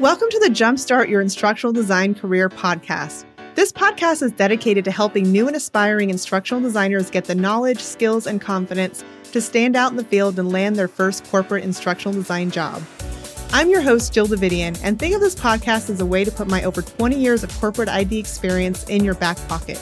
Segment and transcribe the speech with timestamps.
[0.00, 3.26] Welcome to the Jumpstart Your Instructional Design Career podcast.
[3.54, 8.26] This podcast is dedicated to helping new and aspiring instructional designers get the knowledge, skills,
[8.26, 12.50] and confidence to stand out in the field and land their first corporate instructional design
[12.50, 12.82] job.
[13.52, 16.48] I'm your host, Jill Davidian, and think of this podcast as a way to put
[16.48, 19.78] my over 20 years of corporate ID experience in your back pocket.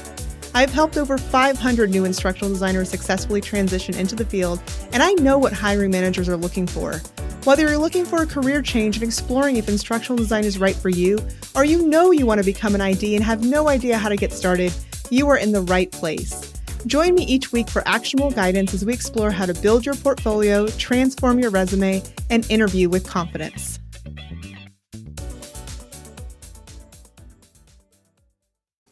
[0.54, 4.60] I've helped over 500 new instructional designers successfully transition into the field,
[4.92, 7.00] and I know what hiring managers are looking for.
[7.44, 10.90] Whether you're looking for a career change and exploring if instructional design is right for
[10.90, 11.18] you,
[11.54, 14.16] or you know you want to become an ID and have no idea how to
[14.16, 14.74] get started,
[15.08, 16.52] you are in the right place.
[16.84, 20.66] Join me each week for actionable guidance as we explore how to build your portfolio,
[20.66, 23.78] transform your resume, and interview with confidence.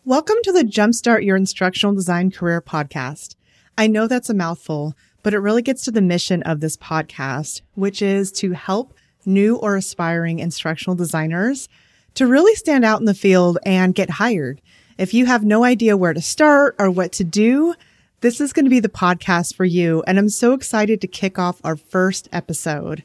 [0.06, 3.34] Welcome to the Jumpstart Your Instructional Design Career podcast.
[3.76, 4.94] I know that's a mouthful
[5.28, 8.94] but it really gets to the mission of this podcast, which is to help
[9.26, 11.68] new or aspiring instructional designers
[12.14, 14.58] to really stand out in the field and get hired.
[14.96, 17.74] If you have no idea where to start or what to do,
[18.22, 20.02] this is going to be the podcast for you.
[20.06, 23.04] And I'm so excited to kick off our first episode.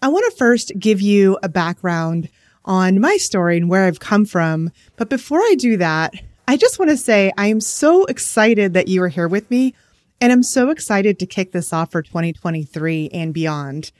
[0.00, 2.30] I want to first give you a background
[2.64, 4.72] on my story and where I've come from.
[4.96, 6.14] But before I do that,
[6.48, 9.74] I just want to say I am so excited that you are here with me
[10.20, 13.90] and I'm so excited to kick this off for 2023 and beyond.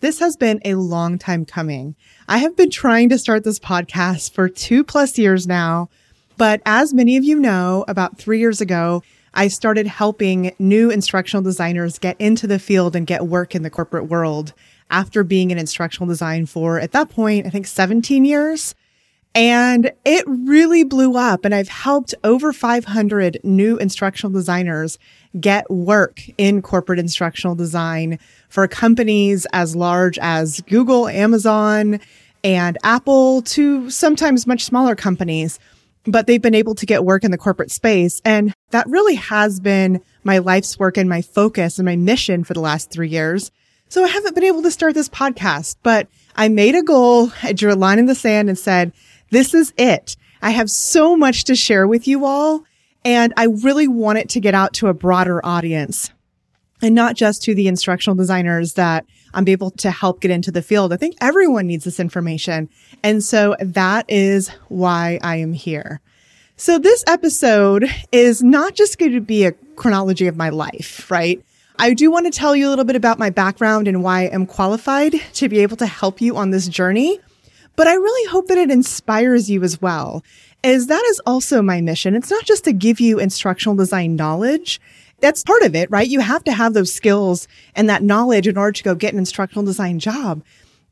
[0.00, 1.94] This has been a long time coming.
[2.26, 5.88] I have been trying to start this podcast for two plus years now.
[6.36, 9.02] But as many of you know, about three years ago,
[9.34, 13.70] I started helping new instructional designers get into the field and get work in the
[13.70, 14.54] corporate world
[14.90, 18.74] after being in instructional design for, at that point, I think 17 years.
[19.34, 21.44] And it really blew up.
[21.44, 24.98] And I've helped over 500 new instructional designers
[25.38, 32.00] get work in corporate instructional design for companies as large as Google, Amazon,
[32.42, 35.60] and Apple to sometimes much smaller companies.
[36.04, 38.20] But they've been able to get work in the corporate space.
[38.24, 42.54] And that really has been my life's work and my focus and my mission for
[42.54, 43.52] the last three years.
[43.90, 47.32] So I haven't been able to start this podcast, but I made a goal.
[47.42, 48.92] I drew a line in the sand and said,
[49.30, 50.16] this is it.
[50.42, 52.64] I have so much to share with you all.
[53.04, 56.10] And I really want it to get out to a broader audience
[56.82, 60.62] and not just to the instructional designers that I'm able to help get into the
[60.62, 60.92] field.
[60.92, 62.68] I think everyone needs this information.
[63.02, 66.00] And so that is why I am here.
[66.56, 71.42] So this episode is not just going to be a chronology of my life, right?
[71.78, 74.44] I do want to tell you a little bit about my background and why I'm
[74.44, 77.18] qualified to be able to help you on this journey.
[77.76, 80.22] But I really hope that it inspires you as well
[80.62, 82.14] as that is also my mission.
[82.14, 84.80] It's not just to give you instructional design knowledge.
[85.20, 86.08] That's part of it, right?
[86.08, 89.18] You have to have those skills and that knowledge in order to go get an
[89.18, 90.42] instructional design job.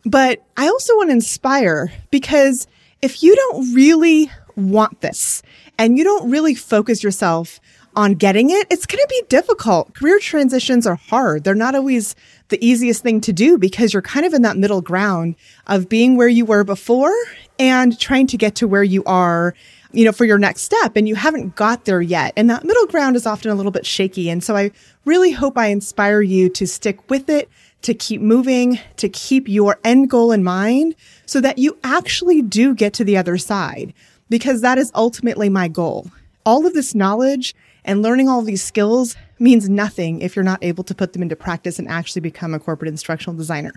[0.04, 2.66] But I also want to inspire because
[3.02, 5.42] if you don't really want this
[5.78, 7.60] and you don't really focus yourself
[7.94, 9.94] on getting it, it's going to be difficult.
[9.94, 11.44] Career transitions are hard.
[11.44, 12.14] They're not always
[12.48, 15.36] the easiest thing to do because you're kind of in that middle ground
[15.66, 17.14] of being where you were before
[17.59, 19.54] and trying to get to where you are
[19.92, 22.32] you know, for your next step and you haven't got there yet.
[22.37, 24.28] And that middle ground is often a little bit shaky.
[24.28, 24.70] And so I
[25.04, 27.48] really hope I inspire you to stick with it,
[27.82, 30.94] to keep moving, to keep your end goal in mind
[31.26, 33.94] so that you actually do get to the other side
[34.28, 36.10] because that is ultimately my goal.
[36.44, 37.54] All of this knowledge
[37.88, 41.34] and learning all these skills means nothing if you're not able to put them into
[41.34, 43.72] practice and actually become a corporate instructional designer.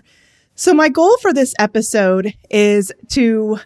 [0.54, 3.58] So my goal for this episode is to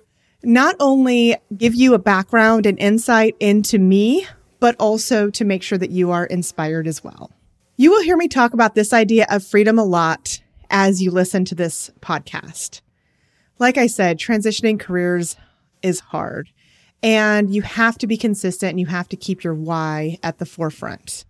[0.45, 4.27] not only give you a background and insight into me,
[4.61, 7.33] but also to make sure that you are inspired as well.
[7.77, 10.41] You will hear me talk about this idea of freedom a lot
[10.71, 12.83] as you listen to this podcast.
[13.59, 15.37] Like I said, transitioning careers
[15.83, 16.51] is hard.
[17.03, 20.47] And you have to be consistent and you have to keep your why at the
[20.47, 21.25] forefront.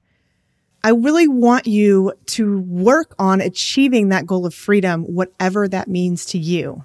[0.82, 6.24] I really want you to work on achieving that goal of freedom, whatever that means
[6.26, 6.84] to you.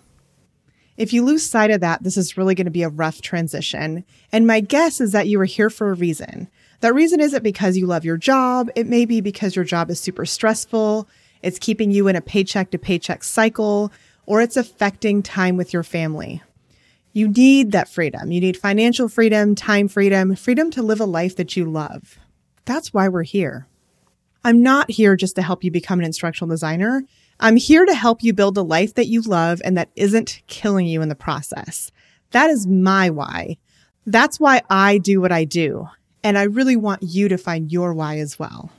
[0.97, 4.03] If you lose sight of that, this is really going to be a rough transition.
[4.31, 6.47] And my guess is that you are here for a reason.
[6.81, 8.69] That reason isn't because you love your job.
[8.75, 11.07] It may be because your job is super stressful.
[11.41, 13.91] It's keeping you in a paycheck to paycheck cycle,
[14.25, 16.41] or it's affecting time with your family.
[17.13, 18.31] You need that freedom.
[18.31, 22.17] You need financial freedom, time freedom, freedom to live a life that you love.
[22.65, 23.67] That's why we're here.
[24.43, 27.03] I'm not here just to help you become an instructional designer.
[27.39, 30.87] I'm here to help you build a life that you love and that isn't killing
[30.87, 31.91] you in the process.
[32.31, 33.57] That is my why.
[34.05, 35.89] That's why I do what I do.
[36.23, 38.71] And I really want you to find your why as well.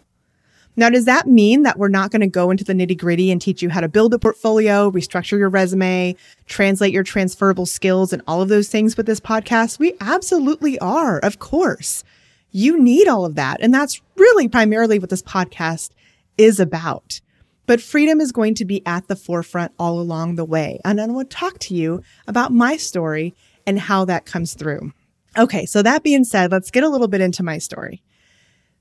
[0.75, 3.41] Now, does that mean that we're not going to go into the nitty gritty and
[3.41, 6.17] teach you how to build a portfolio, restructure your resume,
[6.47, 9.79] translate your transferable skills and all of those things with this podcast?
[9.79, 11.19] We absolutely are.
[11.19, 12.05] Of course.
[12.53, 13.61] You need all of that.
[13.61, 15.91] And that's really primarily what this podcast
[16.39, 17.21] is about.
[17.67, 20.81] But freedom is going to be at the forefront all along the way.
[20.85, 23.35] And I want to talk to you about my story
[23.67, 24.93] and how that comes through.
[25.37, 25.67] Okay.
[25.67, 28.03] So that being said, let's get a little bit into my story.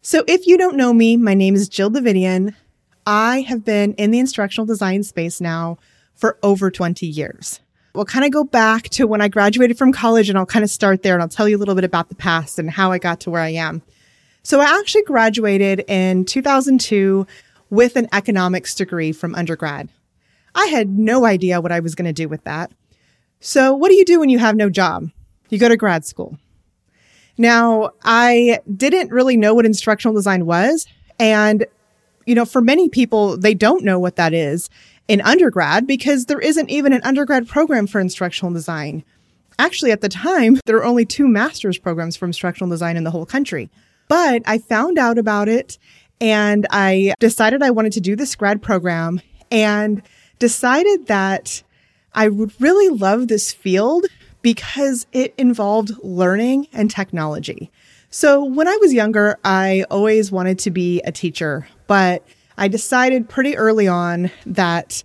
[0.03, 2.55] So if you don't know me, my name is Jill Davidian.
[3.05, 5.77] I have been in the instructional design space now
[6.15, 7.59] for over 20 years.
[7.93, 10.71] We'll kind of go back to when I graduated from college and I'll kind of
[10.71, 12.97] start there and I'll tell you a little bit about the past and how I
[12.97, 13.83] got to where I am.
[14.41, 17.27] So I actually graduated in 2002
[17.69, 19.89] with an economics degree from undergrad.
[20.55, 22.71] I had no idea what I was going to do with that.
[23.39, 25.11] So what do you do when you have no job?
[25.49, 26.39] You go to grad school.
[27.41, 30.85] Now, I didn't really know what instructional design was.
[31.19, 31.65] And,
[32.27, 34.69] you know, for many people, they don't know what that is
[35.07, 39.03] in undergrad because there isn't even an undergrad program for instructional design.
[39.57, 43.11] Actually, at the time, there were only two master's programs for instructional design in the
[43.11, 43.71] whole country.
[44.07, 45.79] But I found out about it
[46.19, 50.03] and I decided I wanted to do this grad program and
[50.37, 51.63] decided that
[52.13, 54.05] I would really love this field
[54.41, 57.71] because it involved learning and technology.
[58.09, 62.25] So when I was younger, I always wanted to be a teacher, but
[62.57, 65.03] I decided pretty early on that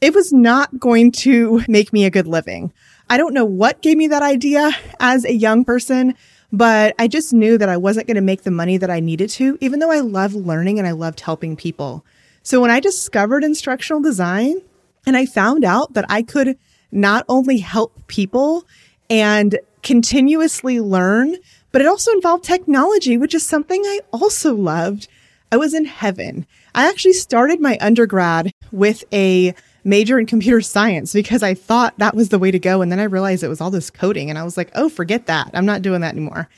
[0.00, 2.72] it was not going to make me a good living.
[3.08, 6.14] I don't know what gave me that idea as a young person,
[6.52, 9.30] but I just knew that I wasn't going to make the money that I needed
[9.30, 12.04] to, even though I love learning and I loved helping people.
[12.42, 14.60] So when I discovered instructional design
[15.04, 16.58] and I found out that I could
[16.92, 18.64] not only help people
[19.10, 21.36] and continuously learn,
[21.72, 25.08] but it also involved technology, which is something I also loved.
[25.52, 26.46] I was in heaven.
[26.74, 29.54] I actually started my undergrad with a
[29.84, 32.82] major in computer science because I thought that was the way to go.
[32.82, 35.26] And then I realized it was all this coding and I was like, oh, forget
[35.26, 35.50] that.
[35.54, 36.48] I'm not doing that anymore.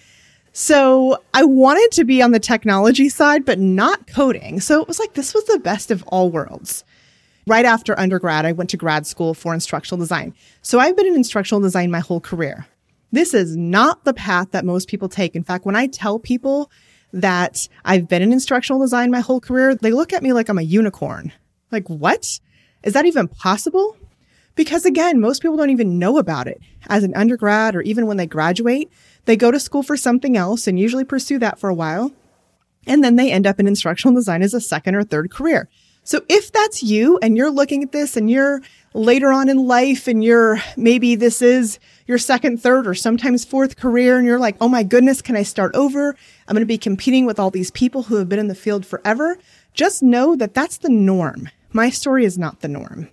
[0.52, 4.60] So I wanted to be on the technology side, but not coding.
[4.60, 6.84] So it was like, this was the best of all worlds
[7.48, 10.34] right after undergrad, I went to grad school for instructional design.
[10.62, 12.66] So I've been in instructional design my whole career.
[13.10, 15.34] This is not the path that most people take.
[15.34, 16.70] In fact, when I tell people
[17.12, 20.58] that I've been in instructional design my whole career, they look at me like I'm
[20.58, 21.32] a unicorn.
[21.72, 22.38] Like, what?
[22.82, 23.96] Is that even possible?
[24.54, 26.60] Because again, most people don't even know about it.
[26.88, 28.90] As an undergrad or even when they graduate,
[29.24, 32.12] they go to school for something else and usually pursue that for a while.
[32.86, 35.68] And then they end up in instructional design as a second or third career.
[36.08, 38.62] So if that's you and you're looking at this and you're
[38.94, 43.76] later on in life and you're maybe this is your second, third, or sometimes fourth
[43.76, 46.16] career and you're like, oh my goodness, can I start over?
[46.48, 48.86] I'm going to be competing with all these people who have been in the field
[48.86, 49.36] forever.
[49.74, 51.50] Just know that that's the norm.
[51.74, 53.10] My story is not the norm.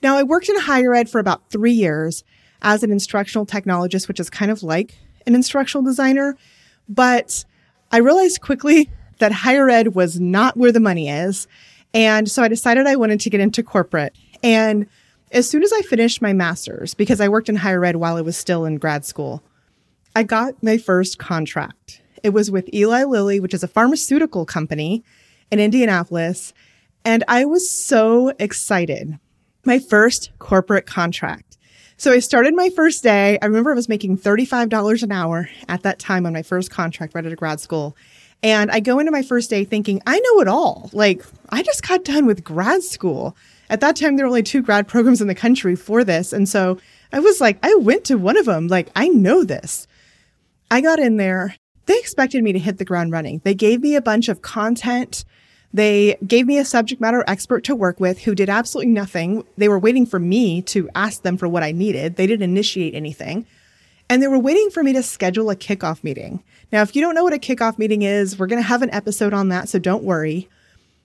[0.00, 2.22] Now, I worked in higher ed for about three years
[2.62, 4.96] as an instructional technologist, which is kind of like
[5.26, 6.36] an instructional designer,
[6.88, 7.44] but
[7.90, 11.48] I realized quickly that higher ed was not where the money is
[11.94, 14.16] and so I decided I wanted to get into corporate.
[14.42, 14.86] And
[15.30, 18.20] as soon as I finished my master's, because I worked in higher ed while I
[18.20, 19.42] was still in grad school,
[20.14, 22.02] I got my first contract.
[22.22, 25.02] It was with Eli Lilly, which is a pharmaceutical company
[25.50, 26.52] in Indianapolis.
[27.04, 29.18] And I was so excited.
[29.64, 31.56] My first corporate contract.
[31.96, 33.38] So I started my first day.
[33.40, 37.14] I remember I was making $35 an hour at that time on my first contract
[37.14, 37.96] right out of grad school.
[38.42, 40.90] And I go into my first day thinking, I know it all.
[40.92, 43.36] Like, I just got done with grad school.
[43.70, 46.32] At that time, there were only two grad programs in the country for this.
[46.32, 46.78] And so
[47.12, 48.66] I was like, I went to one of them.
[48.66, 49.86] Like, I know this.
[50.70, 51.54] I got in there.
[51.86, 53.40] They expected me to hit the ground running.
[53.44, 55.24] They gave me a bunch of content.
[55.72, 59.44] They gave me a subject matter expert to work with who did absolutely nothing.
[59.56, 62.16] They were waiting for me to ask them for what I needed.
[62.16, 63.46] They didn't initiate anything.
[64.12, 66.44] And they were waiting for me to schedule a kickoff meeting.
[66.70, 68.92] Now, if you don't know what a kickoff meeting is, we're going to have an
[68.92, 70.50] episode on that, so don't worry.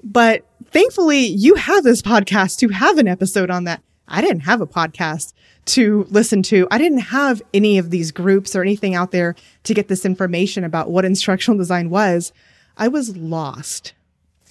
[0.03, 3.81] But thankfully, you have this podcast to have an episode on that.
[4.09, 5.31] I didn't have a podcast
[5.67, 6.67] to listen to.
[6.69, 10.65] I didn't have any of these groups or anything out there to get this information
[10.65, 12.33] about what instructional design was.
[12.75, 13.93] I was lost.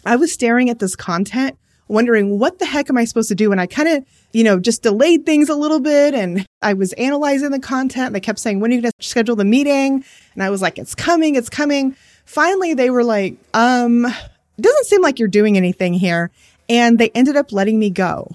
[0.06, 3.52] I was staring at this content wondering what the heck am I supposed to do?
[3.52, 6.92] And I kind of, you know, just delayed things a little bit and I was
[6.94, 8.12] analyzing the content.
[8.12, 10.04] They kept saying, when are you going to schedule the meeting?
[10.34, 11.96] And I was like, it's coming, it's coming.
[12.24, 16.30] Finally, they were like, um, it doesn't seem like you're doing anything here.
[16.68, 18.32] And they ended up letting me go.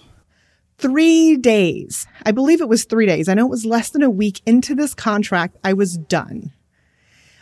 [0.78, 2.08] Three days.
[2.26, 3.28] I believe it was three days.
[3.28, 5.58] I know it was less than a week into this contract.
[5.64, 6.54] I was done.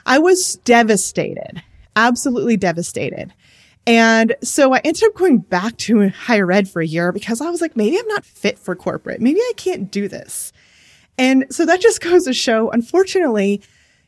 [0.06, 1.62] I was devastated,
[1.96, 3.34] absolutely devastated.
[3.90, 7.50] And so I ended up going back to higher ed for a year because I
[7.50, 9.20] was like, maybe I'm not fit for corporate.
[9.20, 10.54] Maybe I can't do this.
[11.18, 13.64] And so that just goes to show, unfortunately,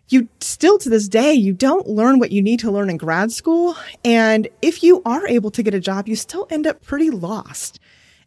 [0.07, 3.31] you still to this day, you don't learn what you need to learn in grad
[3.31, 3.75] school.
[4.05, 7.79] And if you are able to get a job, you still end up pretty lost.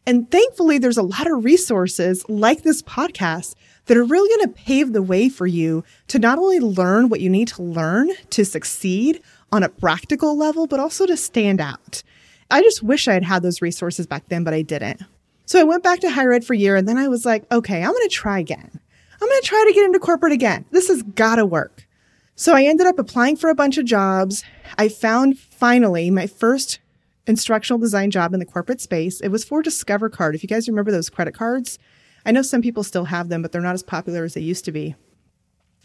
[0.06, 3.54] And thankfully, there's a lot of resources like this podcast
[3.86, 7.20] that are really going to pave the way for you to not only learn what
[7.20, 9.22] you need to learn to succeed
[9.54, 12.02] on a practical level, but also to stand out.
[12.50, 15.00] I just wish I had had those resources back then, but I didn't.
[15.46, 17.50] So I went back to higher ed for a year and then I was like,
[17.52, 18.80] okay, I'm going to try again.
[19.22, 20.64] I'm going to try to get into corporate again.
[20.72, 21.86] This has got to work.
[22.34, 24.42] So I ended up applying for a bunch of jobs.
[24.76, 26.80] I found finally my first
[27.28, 29.20] instructional design job in the corporate space.
[29.20, 30.34] It was for Discover Card.
[30.34, 31.78] If you guys remember those credit cards,
[32.26, 34.64] I know some people still have them, but they're not as popular as they used
[34.64, 34.96] to be.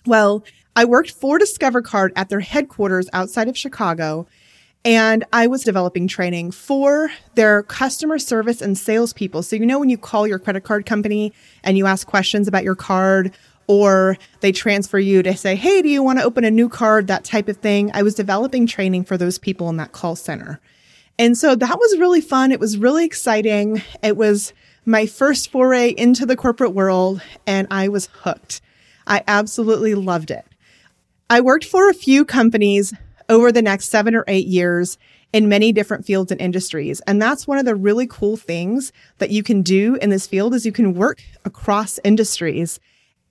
[0.08, 0.44] Well,
[0.80, 4.28] I worked for Discover Card at their headquarters outside of Chicago,
[4.86, 9.44] and I was developing training for their customer service and salespeople.
[9.44, 11.34] So, you know, when you call your credit card company
[11.66, 13.34] and you ask questions about your card,
[13.68, 17.08] or they transfer you to say, Hey, do you want to open a new card?
[17.08, 17.92] That type of thing.
[17.94, 20.62] I was developing training for those people in that call center.
[21.18, 22.54] And so that was really fun.
[22.54, 23.82] It was really exciting.
[24.02, 24.54] It was
[24.86, 28.62] my first foray into the corporate world, and I was hooked.
[29.06, 30.46] I absolutely loved it.
[31.32, 32.92] I worked for a few companies
[33.30, 34.98] over the next seven or eight years
[35.32, 37.02] in many different fields and industries.
[37.02, 40.56] And that's one of the really cool things that you can do in this field
[40.56, 42.80] is you can work across industries.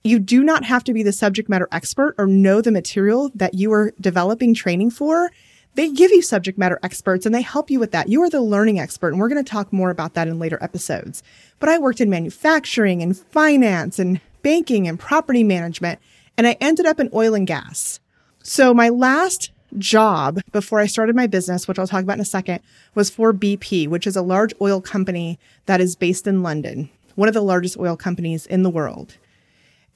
[0.05, 3.55] You do not have to be the subject matter expert or know the material that
[3.55, 5.29] you are developing training for.
[5.75, 8.07] They give you subject matter experts and they help you with that.
[8.07, 9.09] You are the learning expert.
[9.09, 11.21] And we're going to talk more about that in later episodes.
[11.59, 15.99] But I worked in manufacturing and finance and banking and property management,
[16.37, 17.99] and I ended up in oil and gas.
[18.43, 22.25] So my last job before I started my business, which I'll talk about in a
[22.25, 22.61] second,
[22.95, 27.27] was for BP, which is a large oil company that is based in London, one
[27.27, 29.17] of the largest oil companies in the world.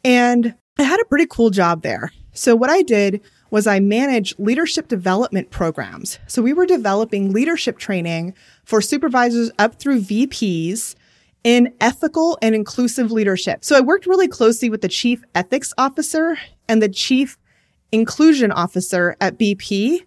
[0.03, 2.11] And I had a pretty cool job there.
[2.33, 3.21] So what I did
[3.51, 6.17] was I managed leadership development programs.
[6.25, 8.33] So we were developing leadership training
[8.65, 10.95] for supervisors up through VPs
[11.43, 13.63] in ethical and inclusive leadership.
[13.63, 17.37] So I worked really closely with the chief ethics officer and the chief
[17.91, 20.05] inclusion officer at BP.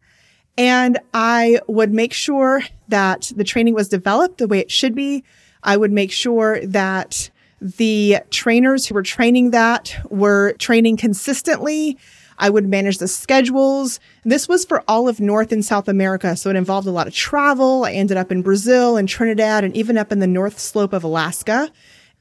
[0.59, 5.23] And I would make sure that the training was developed the way it should be.
[5.63, 11.99] I would make sure that the trainers who were training that were training consistently
[12.39, 14.01] I would manage the schedules.
[14.25, 16.37] This was for all of North and South America.
[16.37, 17.85] So it involved a lot of travel.
[17.85, 21.05] I ended up in Brazil and Trinidad and even up in the North Slope of
[21.05, 21.71] Alaska.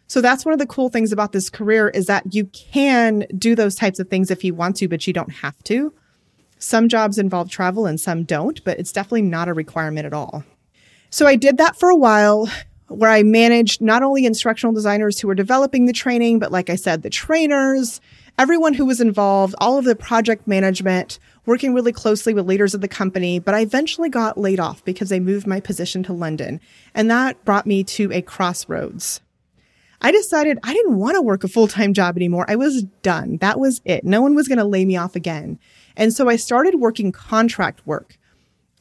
[0.07, 3.55] So that's one of the cool things about this career is that you can do
[3.55, 5.93] those types of things if you want to, but you don't have to.
[6.59, 10.43] Some jobs involve travel and some don't, but it's definitely not a requirement at all.
[11.09, 12.49] So I did that for a while
[12.87, 16.75] where I managed not only instructional designers who were developing the training, but like I
[16.75, 17.99] said, the trainers,
[18.37, 22.81] everyone who was involved, all of the project management, working really closely with leaders of
[22.81, 23.39] the company.
[23.39, 26.59] But I eventually got laid off because they moved my position to London.
[26.93, 29.21] And that brought me to a crossroads.
[30.01, 32.45] I decided I didn't want to work a full time job anymore.
[32.47, 33.37] I was done.
[33.37, 34.03] That was it.
[34.03, 35.57] No one was going to lay me off again.
[35.97, 38.17] And so I started working contract work.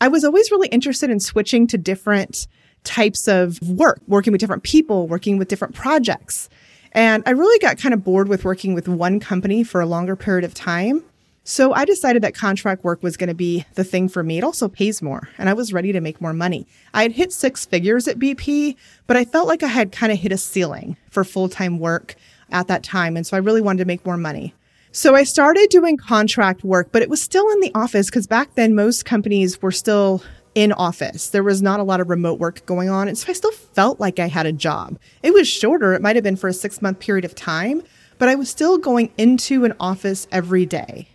[0.00, 2.46] I was always really interested in switching to different
[2.84, 6.48] types of work, working with different people, working with different projects.
[6.92, 10.14] And I really got kind of bored with working with one company for a longer
[10.14, 11.02] period of time.
[11.46, 14.38] So I decided that contract work was going to be the thing for me.
[14.38, 16.66] It also pays more and I was ready to make more money.
[16.94, 18.76] I had hit six figures at BP,
[19.06, 22.14] but I felt like I had kind of hit a ceiling for full time work
[22.50, 23.16] at that time.
[23.16, 24.54] And so I really wanted to make more money.
[24.90, 28.54] So I started doing contract work, but it was still in the office because back
[28.54, 30.22] then most companies were still
[30.54, 31.28] in office.
[31.28, 33.08] There was not a lot of remote work going on.
[33.08, 34.99] And so I still felt like I had a job.
[35.23, 35.92] It was shorter.
[35.94, 37.82] It might have been for a six month period of time,
[38.18, 41.08] but I was still going into an office every day.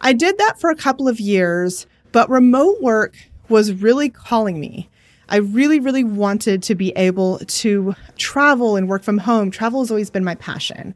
[0.00, 3.14] I did that for a couple of years, but remote work
[3.48, 4.88] was really calling me.
[5.28, 9.50] I really, really wanted to be able to travel and work from home.
[9.50, 10.94] Travel has always been my passion.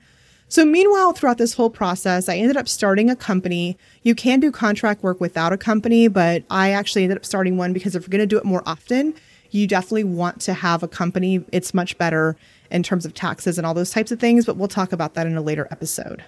[0.49, 3.77] So, meanwhile, throughout this whole process, I ended up starting a company.
[4.03, 7.73] You can do contract work without a company, but I actually ended up starting one
[7.73, 9.15] because if you're going to do it more often,
[9.51, 11.45] you definitely want to have a company.
[11.51, 12.37] It's much better
[12.71, 15.27] in terms of taxes and all those types of things, but we'll talk about that
[15.27, 16.25] in a later episode.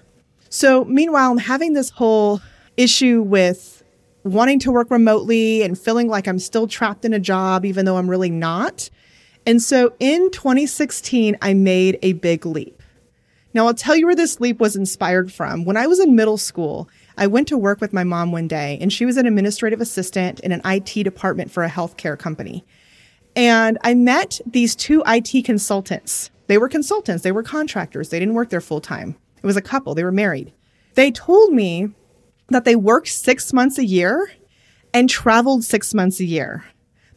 [0.49, 2.41] So, meanwhile, I'm having this whole
[2.77, 3.85] issue with
[4.25, 7.97] wanting to work remotely and feeling like I'm still trapped in a job, even though
[7.97, 8.91] I'm really not.
[9.47, 12.78] And so in 2016, I made a big leap.
[13.55, 15.64] Now, I'll tell you where this leap was inspired from.
[15.64, 18.78] When I was in middle school, I went to work with my mom one day,
[18.81, 22.64] and she was an administrative assistant in an IT department for a healthcare company.
[23.35, 26.31] And I met these two IT consultants.
[26.47, 29.17] They were consultants, they were contractors, they didn't work there full time.
[29.43, 30.52] It was a couple, they were married.
[30.95, 31.90] They told me
[32.49, 34.31] that they worked six months a year
[34.93, 36.64] and traveled six months a year.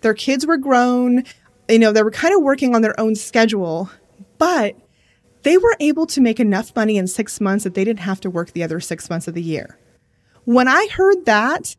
[0.02, 1.24] Their kids were grown,
[1.70, 3.90] you know, they were kind of working on their own schedule,
[4.38, 4.76] but
[5.44, 8.30] they were able to make enough money in six months that they didn't have to
[8.30, 9.78] work the other six months of the year.
[10.46, 11.76] When I heard that,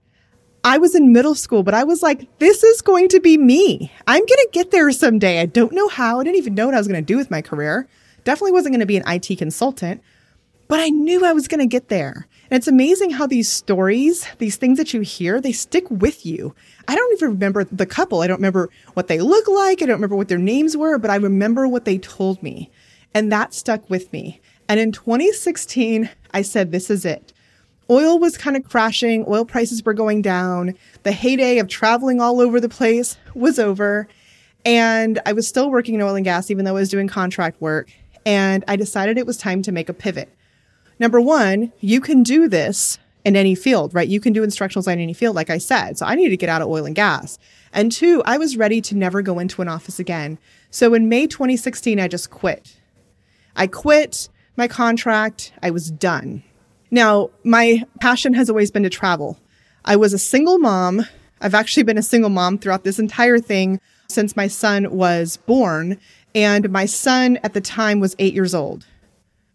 [0.64, 3.92] I was in middle school, but I was like, this is going to be me.
[4.06, 5.40] I'm going to get there someday.
[5.40, 6.20] I don't know how.
[6.20, 7.88] I didn't even know what I was going to do with my career.
[8.24, 10.00] Definitely wasn't going to be an IT consultant,
[10.68, 12.28] but I knew I was going to get there.
[12.48, 16.54] And it's amazing how these stories, these things that you hear, they stick with you.
[16.86, 18.20] I don't even remember the couple.
[18.20, 19.82] I don't remember what they look like.
[19.82, 22.70] I don't remember what their names were, but I remember what they told me.
[23.14, 24.40] And that stuck with me.
[24.68, 27.32] And in 2016, I said, this is it
[27.92, 30.74] oil was kind of crashing, oil prices were going down.
[31.02, 34.08] The heyday of traveling all over the place was over.
[34.64, 37.60] And I was still working in oil and gas, even though I was doing contract
[37.60, 37.90] work.
[38.24, 40.32] And I decided it was time to make a pivot.
[40.98, 44.08] Number one, you can do this in any field, right?
[44.08, 45.98] You can do instructional design in any field, like I said.
[45.98, 47.38] So I needed to get out of oil and gas.
[47.72, 50.38] And two, I was ready to never go into an office again.
[50.70, 52.76] So in May 2016, I just quit.
[53.56, 55.52] I quit my contract.
[55.62, 56.42] I was done.
[56.90, 59.38] Now, my passion has always been to travel.
[59.84, 61.06] I was a single mom.
[61.40, 65.98] I've actually been a single mom throughout this entire thing since my son was born.
[66.34, 68.86] And my son at the time was eight years old.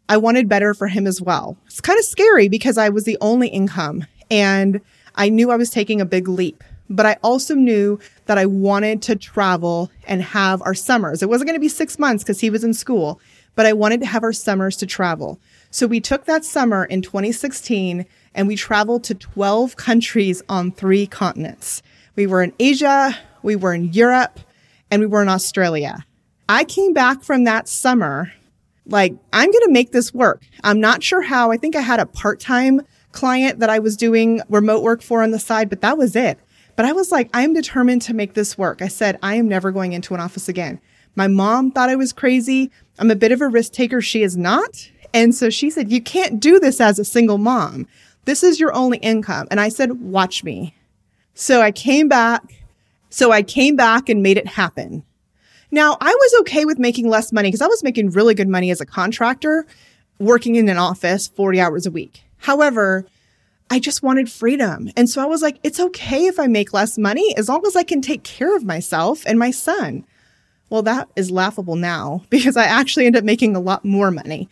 [0.10, 1.58] I wanted better for him as well.
[1.66, 4.82] It's kind of scary because I was the only income and
[5.16, 6.64] I knew I was taking a big leap.
[6.90, 11.22] But I also knew that I wanted to travel and have our summers.
[11.22, 13.20] It wasn't going to be six months because he was in school,
[13.58, 15.42] but I wanted to have our summers to travel.
[15.72, 21.08] So we took that summer in 2016 and we traveled to 12 countries on three
[21.08, 21.82] continents.
[22.16, 24.40] We were in Asia, we were in Europe,
[24.92, 26.06] and we were in Australia.
[26.48, 28.32] I came back from that summer
[28.86, 30.44] like, I'm going to make this work.
[30.64, 31.50] I'm not sure how.
[31.50, 35.24] I think I had a part time client that I was doing remote work for
[35.24, 36.38] on the side, but that was it.
[36.76, 38.84] But I was like, I'm determined to make this work.
[38.84, 40.80] I said, I am never going into an office again.
[41.18, 42.70] My mom thought I was crazy.
[43.00, 44.02] I'm a bit of a risk taker.
[44.02, 44.92] She is not.
[45.16, 47.88] And so she said, You can't do this as a single mom.
[48.26, 49.48] This is your only income.
[49.50, 50.76] And I said, Watch me.
[51.34, 52.44] So I came back.
[53.10, 55.04] So I came back and made it happen.
[55.72, 58.70] Now, I was okay with making less money because I was making really good money
[58.70, 59.66] as a contractor
[60.20, 62.22] working in an office 40 hours a week.
[62.38, 63.08] However,
[63.72, 64.92] I just wanted freedom.
[64.96, 67.76] And so I was like, it's okay if I make less money as long as
[67.76, 70.06] I can take care of myself and my son.
[70.70, 74.50] Well, that is laughable now because I actually ended up making a lot more money.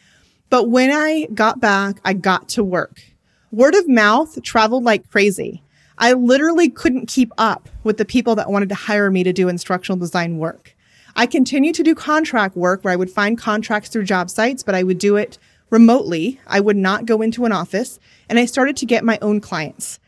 [0.50, 3.04] But when I got back, I got to work.
[3.52, 5.62] Word of mouth traveled like crazy.
[5.98, 9.48] I literally couldn't keep up with the people that wanted to hire me to do
[9.48, 10.76] instructional design work.
[11.16, 14.76] I continued to do contract work where I would find contracts through job sites, but
[14.76, 15.38] I would do it
[15.70, 16.40] remotely.
[16.48, 18.00] I would not go into an office
[18.30, 20.00] and I started to get my own clients.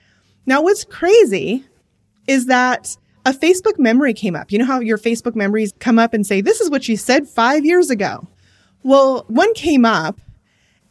[0.46, 1.66] Now, what's crazy
[2.28, 4.54] is that a Facebook memory came up.
[4.54, 7.28] You know how your Facebook memories come up and say, this is what you said
[7.28, 8.26] five years ago.
[8.84, 10.22] Well, one came up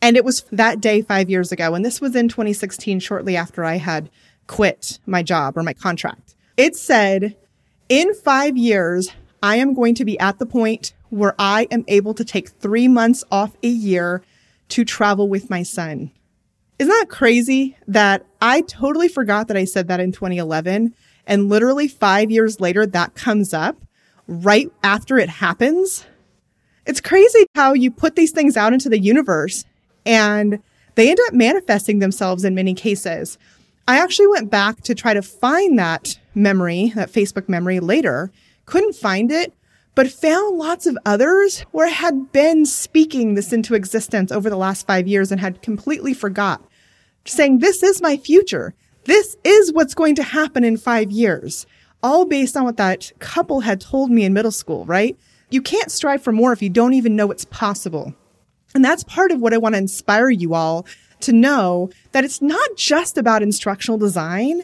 [0.03, 1.75] and it was that day five years ago.
[1.75, 4.11] And this was in 2016, shortly after I had
[4.49, 6.35] quit my job or my contract.
[6.59, 7.37] It said,
[7.89, 9.09] in five years,
[9.43, 12.87] I am going to be at the point where I am able to take three
[12.87, 14.23] months off a year
[14.69, 16.11] to travel with my son.
[16.79, 20.95] Isn't that crazy that I totally forgot that I said that in 2011
[21.27, 23.77] and literally five years later that comes up
[24.27, 26.05] right after it happens?
[26.87, 29.65] It's crazy how you put these things out into the universe
[30.05, 30.63] and
[30.95, 33.39] they end up manifesting themselves in many cases.
[33.89, 38.31] I actually went back to try to find that memory, that Facebook memory later,
[38.65, 39.53] couldn't find it,
[39.95, 44.57] but found lots of others where I had been speaking this into existence over the
[44.57, 46.63] last five years and had completely forgot,
[47.25, 48.75] saying, This is my future.
[49.07, 51.65] This is what's going to happen in five years,
[52.03, 55.17] all based on what that couple had told me in middle school, right?
[55.49, 58.15] You can't strive for more if you don't even know it's possible.
[58.75, 60.87] And that's part of what I want to inspire you all
[61.21, 64.63] to know that it's not just about instructional design.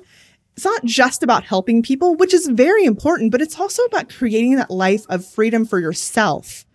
[0.57, 4.57] It's not just about helping people, which is very important, but it's also about creating
[4.57, 6.66] that life of freedom for yourself,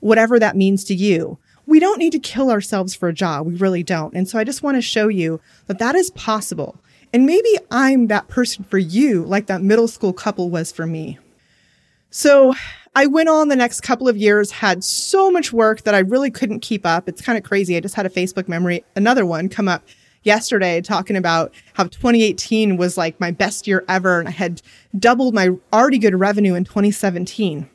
[0.00, 1.38] whatever that means to you.
[1.64, 3.46] We don't need to kill ourselves for a job.
[3.46, 4.14] We really don't.
[4.14, 6.78] And so I just want to show you that that is possible.
[7.12, 11.18] And maybe I'm that person for you, like that middle school couple was for me.
[12.10, 12.54] So
[12.94, 16.30] I went on the next couple of years, had so much work that I really
[16.30, 17.08] couldn't keep up.
[17.08, 17.76] It's kind of crazy.
[17.76, 19.84] I just had a Facebook memory, another one come up
[20.22, 24.60] yesterday talking about how 2018 was like my best year ever and I had
[24.98, 27.68] doubled my already good revenue in 2017.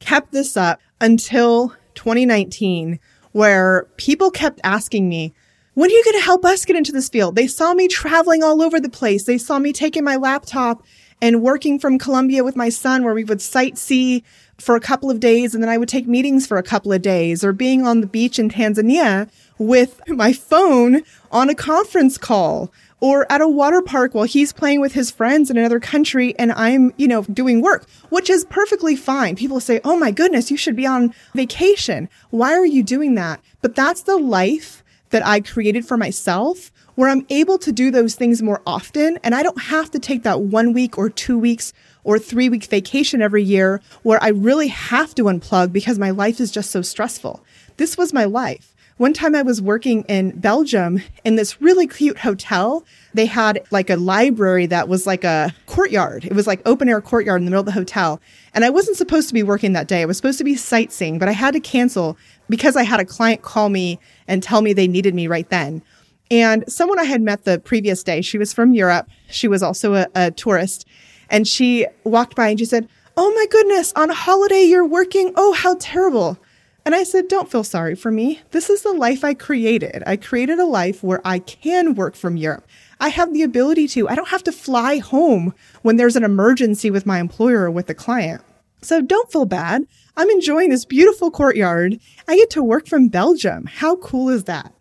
[0.00, 2.98] Kept this up until 2019
[3.32, 5.34] where people kept asking me,
[5.74, 7.34] when are you going to help us get into this field?
[7.34, 9.24] They saw me traveling all over the place.
[9.24, 10.84] They saw me taking my laptop
[11.20, 14.22] and working from Colombia with my son where we would sightsee
[14.58, 17.02] for a couple of days and then I would take meetings for a couple of
[17.02, 22.72] days or being on the beach in Tanzania with my phone on a conference call
[23.00, 26.52] or at a water park while he's playing with his friends in another country and
[26.52, 29.34] I'm, you know, doing work, which is perfectly fine.
[29.34, 32.08] People say, Oh my goodness, you should be on vacation.
[32.30, 33.40] Why are you doing that?
[33.60, 34.83] But that's the life
[35.14, 39.16] that I created for myself where I'm able to do those things more often.
[39.22, 41.72] And I don't have to take that one week or two weeks
[42.02, 46.40] or three week vacation every year where I really have to unplug because my life
[46.40, 47.44] is just so stressful.
[47.76, 48.74] This was my life.
[48.96, 52.84] One time I was working in Belgium in this really cute hotel.
[53.12, 56.24] They had like a library that was like a courtyard.
[56.24, 58.20] It was like open air courtyard in the middle of the hotel.
[58.52, 60.02] And I wasn't supposed to be working that day.
[60.02, 62.16] I was supposed to be sightseeing, but I had to cancel
[62.54, 65.82] because I had a client call me and tell me they needed me right then.
[66.30, 69.08] And someone I had met the previous day, she was from Europe.
[69.28, 70.86] She was also a, a tourist.
[71.28, 75.32] And she walked by and she said, Oh my goodness, on holiday you're working.
[75.34, 76.38] Oh, how terrible.
[76.84, 78.40] And I said, Don't feel sorry for me.
[78.52, 80.04] This is the life I created.
[80.06, 82.68] I created a life where I can work from Europe.
[83.00, 84.08] I have the ability to.
[84.08, 87.88] I don't have to fly home when there's an emergency with my employer or with
[87.88, 88.42] the client.
[88.80, 89.88] So don't feel bad.
[90.16, 91.98] I'm enjoying this beautiful courtyard.
[92.28, 93.66] I get to work from Belgium.
[93.66, 94.72] How cool is that?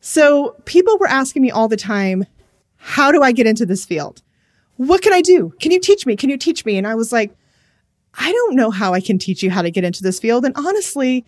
[0.00, 2.26] So people were asking me all the time,
[2.76, 4.22] how do I get into this field?
[4.76, 5.54] What can I do?
[5.60, 6.16] Can you teach me?
[6.16, 6.76] Can you teach me?
[6.76, 7.34] And I was like,
[8.18, 10.44] I don't know how I can teach you how to get into this field.
[10.44, 11.24] And honestly,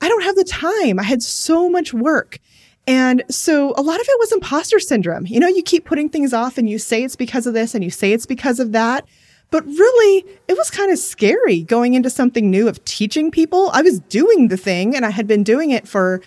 [0.00, 0.98] I don't have the time.
[0.98, 2.38] I had so much work.
[2.86, 5.26] And so a lot of it was imposter syndrome.
[5.26, 7.84] You know, you keep putting things off and you say it's because of this and
[7.84, 9.06] you say it's because of that.
[9.50, 13.70] But really, it was kind of scary going into something new of teaching people.
[13.72, 16.20] I was doing the thing and I had been doing it for,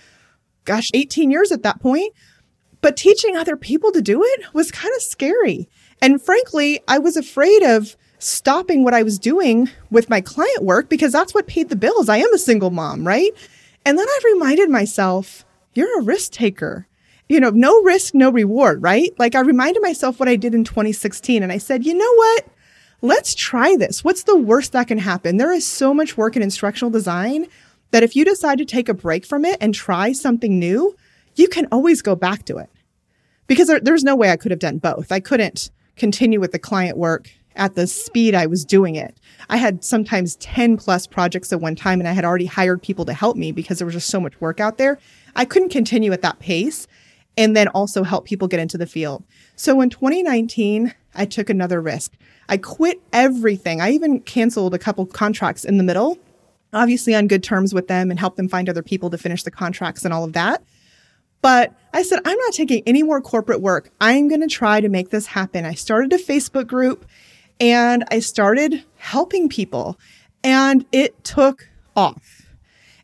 [0.66, 2.14] gosh, 18 years at that point.
[2.82, 5.68] But teaching other people to do it was kind of scary.
[6.02, 10.90] And frankly, I was afraid of stopping what I was doing with my client work
[10.90, 12.10] because that's what paid the bills.
[12.10, 13.32] I am a single mom, right?
[13.86, 16.88] And then I reminded myself, you're a risk taker.
[17.30, 19.12] You know, no risk, no reward, right?
[19.20, 22.46] Like I reminded myself what I did in 2016 and I said, you know what?
[23.02, 24.04] Let's try this.
[24.04, 25.38] What's the worst that can happen?
[25.38, 27.48] There is so much work in instructional design
[27.92, 30.96] that if you decide to take a break from it and try something new,
[31.36, 32.70] you can always go back to it.
[33.46, 35.12] Because there, there's no way I could have done both.
[35.12, 39.20] I couldn't continue with the client work at the speed I was doing it.
[39.50, 43.06] I had sometimes 10 plus projects at one time and I had already hired people
[43.06, 45.00] to help me because there was just so much work out there.
[45.36, 46.88] I couldn't continue at that pace
[47.36, 49.24] and then also help people get into the field.
[49.56, 52.14] So in 2019, I took another risk.
[52.48, 53.82] I quit everything.
[53.82, 56.18] I even canceled a couple contracts in the middle,
[56.72, 59.52] obviously on good terms with them and helped them find other people to finish the
[59.52, 60.64] contracts and all of that.
[61.42, 63.90] But I said, I'm not taking any more corporate work.
[64.00, 65.66] I'm going to try to make this happen.
[65.66, 67.06] I started a Facebook group
[67.60, 70.00] and I started helping people
[70.44, 72.48] and it took off.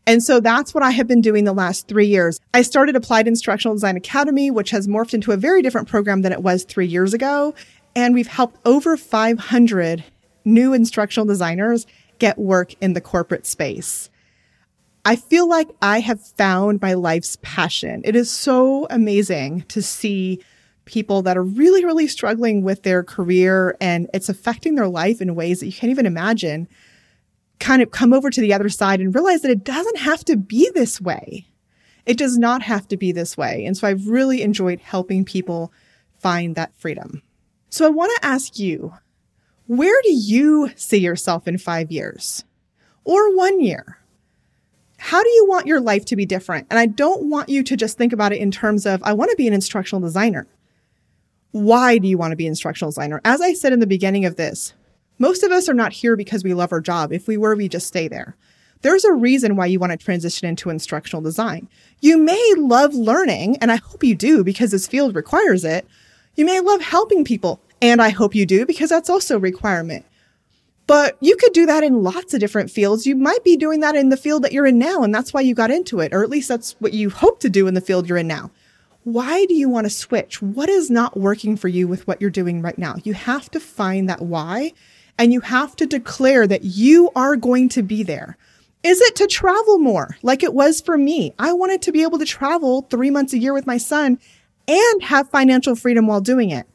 [0.06, 2.40] And so that's what I have been doing the last three years.
[2.54, 6.34] I started Applied Instructional Design Academy, which has morphed into a very different program than
[6.34, 7.54] it was three years ago.
[7.96, 10.04] And we've helped over 500
[10.46, 11.86] new instructional designers
[12.20, 14.10] get work in the corporate space.
[15.06, 18.02] I feel like I have found my life's passion.
[18.06, 20.42] It is so amazing to see
[20.86, 25.36] people that are really, really struggling with their career and it's affecting their life in
[25.36, 26.68] ways that you can't even imagine
[27.60, 30.36] kind of come over to the other side and realize that it doesn't have to
[30.36, 31.48] be this way.
[32.06, 33.66] It does not have to be this way.
[33.66, 35.72] And so I've really enjoyed helping people
[36.20, 37.22] find that freedom.
[37.74, 38.94] So I want to ask you,
[39.66, 42.46] where do you see yourself in five years
[43.04, 43.98] or one year?
[45.00, 46.68] How do you want your life to be different?
[46.70, 49.32] And I don't want you to just think about it in terms of, I want
[49.32, 50.46] to be an instructional designer.
[51.50, 53.20] Why do you want to be an instructional designer?
[53.26, 54.76] As I said in the beginning of this,
[55.18, 57.12] most of us are not here because we love our job.
[57.12, 58.38] If we were, we just stay there.
[58.84, 61.68] There's a reason why you want to transition into instructional design.
[62.02, 65.88] You may love learning, and I hope you do because this field requires it,
[66.36, 70.06] you may love helping people, and I hope you do because that's also a requirement.
[70.86, 73.08] But you could do that in lots of different fields.
[73.08, 75.42] You might be doing that in the field that you're in now, and that's why
[75.42, 77.82] you got into it, or at least that's what you hope to do in the
[77.82, 78.52] field you're in now.
[79.04, 80.42] Why do you want to switch?
[80.42, 82.96] What is not working for you with what you're doing right now?
[83.04, 84.74] You have to find that why,
[85.18, 88.38] and you have to declare that you are going to be there.
[88.82, 91.34] Is it to travel more like it was for me?
[91.40, 94.20] I wanted to be able to travel three months a year with my son
[94.68, 96.68] and have financial freedom while doing it?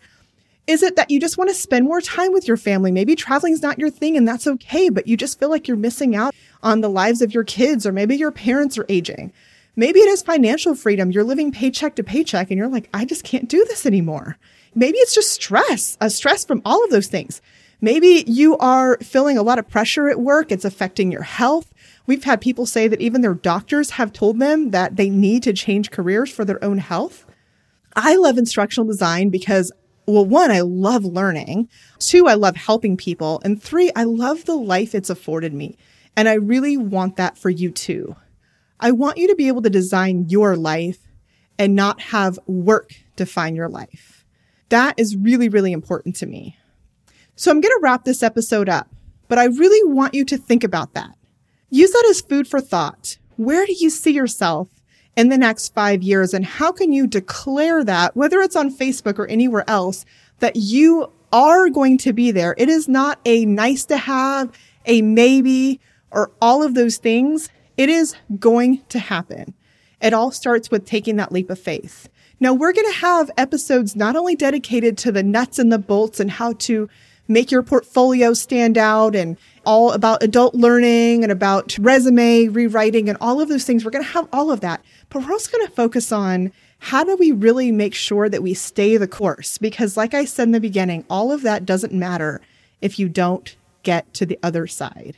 [0.67, 2.93] Is it that you just want to spend more time with your family?
[2.93, 5.79] Maybe traveling is not your thing and that's okay, but you just feel like you're
[5.79, 9.33] missing out on the lives of your kids or maybe your parents are aging.
[9.77, 11.11] Maybe it is financial freedom.
[11.11, 14.37] You're living paycheck to paycheck and you're like, I just can't do this anymore.
[14.75, 17.41] Maybe it's just stress, a stress from all of those things.
[17.81, 20.51] Maybe you are feeling a lot of pressure at work.
[20.51, 21.73] It's affecting your health.
[22.07, 25.53] We've had people say that even their doctors have told them that they need to
[25.53, 27.25] change careers for their own health.
[28.01, 29.73] I love instructional design because
[30.07, 31.69] well, one, I love learning.
[31.99, 33.43] Two, I love helping people.
[33.45, 35.77] And three, I love the life it's afforded me.
[36.17, 38.17] And I really want that for you too.
[38.81, 40.99] I want you to be able to design your life
[41.59, 44.25] and not have work define your life.
[44.71, 46.57] That is really, really important to me.
[47.37, 48.89] So I'm going to wrap this episode up,
[49.29, 51.11] but I really want you to think about that.
[51.69, 53.19] Use that as food for thought.
[53.37, 54.69] Where do you see yourself
[55.19, 56.33] in the next five years?
[56.33, 60.05] And how can you declare that, whether it's on Facebook or anywhere else,
[60.39, 62.55] that you are going to be there?
[62.57, 65.81] It is not a nice to have, a maybe,
[66.13, 67.51] or all of those things.
[67.77, 69.55] It is going to happen.
[70.01, 72.09] It all starts with taking that leap of faith.
[72.39, 76.21] Now, we're going to have episodes not only dedicated to the nuts and the bolts
[76.21, 76.89] and how to
[77.29, 83.19] make your portfolio stand out and all about adult learning and about resume rewriting and
[83.21, 83.85] all of those things.
[83.85, 87.05] We're going to have all of that, but we're also going to focus on how
[87.05, 89.59] do we really make sure that we stay the course?
[89.59, 92.41] Because, like I said in the beginning, all of that doesn't matter
[92.81, 95.17] if you don't get to the other side.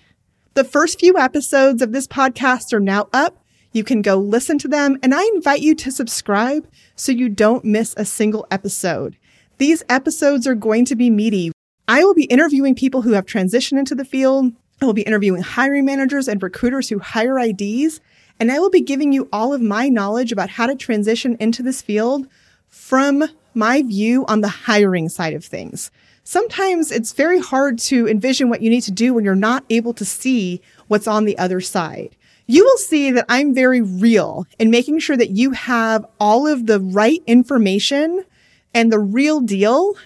[0.55, 3.45] The first few episodes of this podcast are now up.
[3.73, 7.65] You can go listen to them, and I invite you to subscribe so you don't
[7.65, 9.17] miss a single episode.
[9.59, 11.53] These episodes are going to be meaty.
[11.91, 14.53] I will be interviewing people who have transitioned into the field.
[14.81, 18.01] I will be interviewing hiring managers and recruiters who hire IDs.
[18.39, 21.65] And I will be giving you all of my knowledge about how to transition into
[21.65, 22.29] this field
[22.69, 23.25] from
[23.55, 25.91] my view on the hiring side of things.
[26.23, 29.93] Sometimes it's very hard to envision what you need to do when you're not able
[29.95, 32.15] to see what's on the other side.
[32.47, 36.67] You will see that I'm very real in making sure that you have all of
[36.67, 38.25] the right information
[38.73, 39.97] and the real deal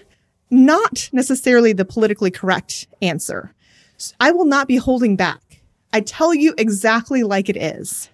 [0.49, 3.53] not necessarily the politically correct answer.
[4.19, 5.61] I will not be holding back.
[5.93, 8.09] I tell you exactly like it is.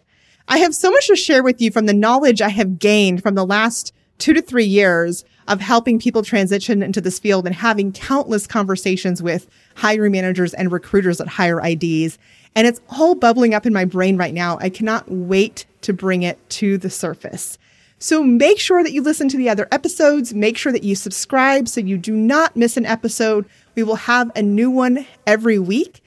[0.47, 3.35] I have so much to share with you from the knowledge I have gained from
[3.35, 7.91] the last two to three years of helping people transition into this field and having
[7.91, 12.19] countless conversations with hiring managers and recruiters at hire IDs.
[12.55, 14.57] And it's all bubbling up in my brain right now.
[14.61, 17.57] I cannot wait to bring it to the surface.
[18.01, 20.33] So make sure that you listen to the other episodes.
[20.33, 23.45] Make sure that you subscribe so you do not miss an episode.
[23.75, 26.01] We will have a new one every week.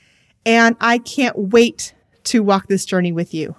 [0.45, 3.55] And I can't wait to walk this journey with you.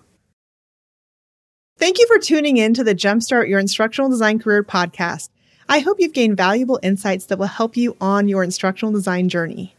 [1.78, 5.30] Thank you for tuning in to the Jumpstart Your Instructional Design Career podcast.
[5.70, 9.76] I hope you've gained valuable insights that will help you on your instructional design journey.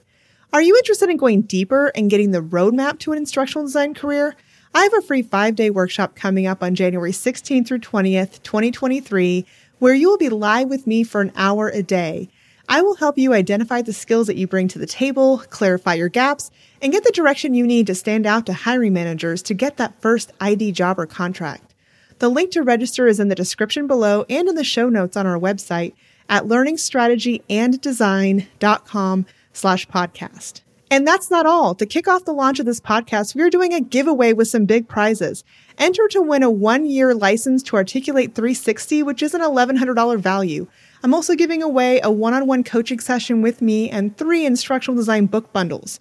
[0.55, 4.35] Are you interested in going deeper and getting the roadmap to an instructional design career?
[4.75, 9.47] I have a free five day workshop coming up on January 16th through 20th, 2023,
[9.79, 12.29] where you will be live with me for an hour a day.
[12.69, 16.09] I will help you identify the skills that you bring to the table, clarify your
[16.09, 16.51] gaps,
[16.83, 20.03] and get the direction you need to stand out to hiring managers to get that
[20.03, 21.75] first ID job or contract.
[22.19, 25.27] The link to register is in the description below and in the show notes on
[25.27, 25.93] our website
[26.29, 30.61] at learningstrategyanddesign.com slash podcast.
[30.91, 31.75] And that's not all.
[31.75, 34.67] To kick off the launch of this podcast, we are doing a giveaway with some
[34.67, 35.43] big prizes.
[35.79, 40.69] Enter to win a one year license to Articulate 360, which is an $1,100 value.
[41.03, 44.97] I'm also giving away a one on one coaching session with me and three instructional
[44.97, 45.99] design book bundles.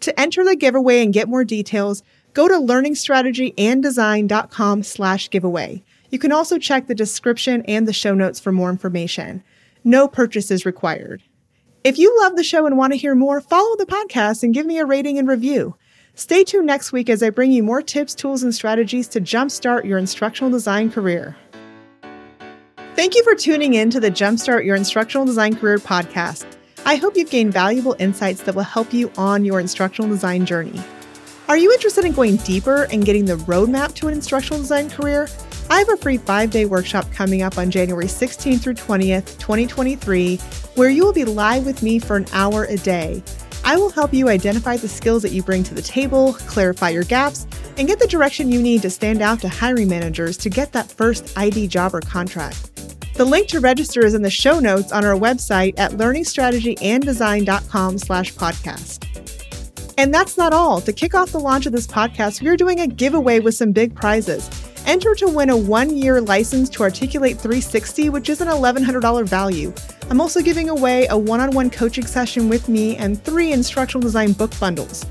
[0.00, 2.02] To enter the giveaway and get more details,
[2.34, 5.82] go to learningstrategyanddesign.com slash giveaway.
[6.10, 9.42] You can also check the description and the show notes for more information.
[9.82, 11.22] No purchase is required.
[11.86, 14.66] If you love the show and want to hear more, follow the podcast and give
[14.66, 15.76] me a rating and review.
[16.16, 19.84] Stay tuned next week as I bring you more tips, tools, and strategies to jumpstart
[19.84, 21.36] your instructional design career.
[22.96, 26.44] Thank you for tuning in to the Jumpstart Your Instructional Design Career podcast.
[26.84, 30.82] I hope you've gained valuable insights that will help you on your instructional design journey.
[31.48, 35.28] Are you interested in going deeper and getting the roadmap to an instructional design career?
[35.68, 40.36] I have a free five day workshop coming up on January 16th through 20th, 2023,
[40.76, 43.22] where you will be live with me for an hour a day.
[43.64, 47.02] I will help you identify the skills that you bring to the table, clarify your
[47.02, 50.70] gaps, and get the direction you need to stand out to hiring managers to get
[50.72, 52.70] that first ID job or contract.
[53.14, 58.32] The link to register is in the show notes on our website at learningstrategyanddesign.com slash
[58.34, 59.02] podcast.
[59.98, 60.80] And that's not all.
[60.82, 63.72] To kick off the launch of this podcast, we are doing a giveaway with some
[63.72, 64.48] big prizes.
[64.86, 69.74] Enter to win a one year license to Articulate 360, which is an $1,100 value.
[70.08, 74.00] I'm also giving away a one on one coaching session with me and three instructional
[74.00, 75.04] design book bundles.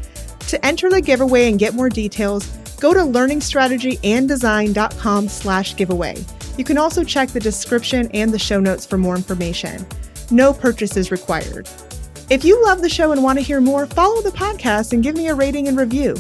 [0.48, 2.48] To enter the giveaway and get more details,
[2.80, 6.24] go to learningstrategyanddesign.com slash giveaway.
[6.58, 9.86] You can also check the description and the show notes for more information.
[10.32, 11.68] No purchase is required.
[12.30, 15.16] If you love the show and want to hear more, follow the podcast and give
[15.16, 16.16] me a rating and review.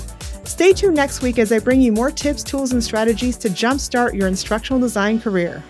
[0.45, 4.13] Stay tuned next week as I bring you more tips, tools, and strategies to jumpstart
[4.13, 5.63] your instructional design career.